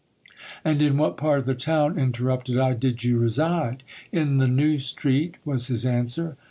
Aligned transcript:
And 0.65 0.81
in 0.81 0.97
what 0.97 1.15
part 1.15 1.37
of 1.37 1.45
the 1.45 1.53
town, 1.53 1.95
interrupted 1.99 2.57
I, 2.57 2.73
did 2.73 3.03
you 3.03 3.19
reside? 3.19 3.83
In 4.11 4.37
the 4.37 4.47
New 4.47 4.79
Street, 4.79 5.35
was 5.45 5.67
his 5.67 5.85
answer. 5.85 6.37